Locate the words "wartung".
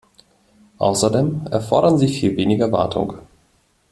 2.71-3.19